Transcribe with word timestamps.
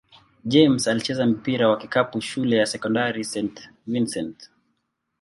James 0.45 0.87
alicheza 0.87 1.25
mpira 1.25 1.69
wa 1.69 1.77
kikapu 1.77 2.21
shule 2.21 2.57
ya 2.57 2.65
sekondari 2.65 3.23
St. 3.23 3.69
Vincent-St. 3.87 4.49